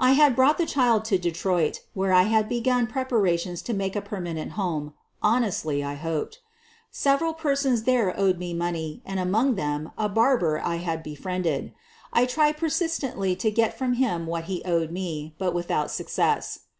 I 0.00 0.14
had 0.14 0.34
brought 0.34 0.58
the 0.58 0.66
child 0.66 1.04
to 1.04 1.16
Detroit, 1.16 1.82
where 1.92 2.10
1 2.12 2.26
had 2.26 2.48
begun 2.48 2.88
preparations 2.88 3.62
to 3.62 3.72
make 3.72 3.94
a 3.94 4.00
permanent 4.02 4.54
home, 4.58 4.94
honestly, 5.22 5.80
1 5.80 5.98
hoped. 5.98 6.40
Several 6.90 7.32
per 7.34 7.54
sons 7.54 7.84
there 7.84 8.18
owed 8.18 8.40
me 8.40 8.52
money, 8.52 9.00
and 9.06 9.20
among 9.20 9.54
them 9.54 9.92
a 9.96 10.08
bar 10.08 10.36
ber 10.38 10.58
I 10.58 10.78
had 10.78 11.04
befriended. 11.04 11.72
I 12.12 12.26
tried 12.26 12.56
persistently 12.56 13.36
to 13.36 13.50
get 13.52 13.78
•from 13.78 13.94
him 13.94 14.26
what 14.26 14.46
he 14.50 14.60
owed 14.64 14.90
me, 14.90 15.36
but 15.38 15.54
without 15.54 15.88
success. 15.88 16.58